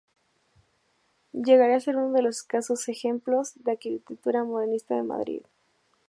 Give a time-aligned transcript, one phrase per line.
[1.31, 5.41] Llegaría a ser uno de los escasos ejemplos de arquitectura modernista de Madrid.